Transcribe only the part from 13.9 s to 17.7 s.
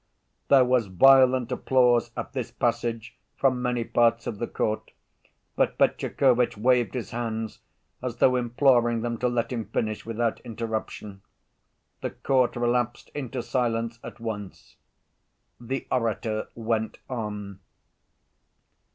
at once. The orator went on.